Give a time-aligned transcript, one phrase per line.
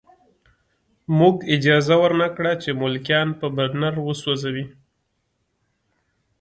[1.19, 4.65] موږ اجازه ورنه کړه چې ملکیان په برنر وسوځوي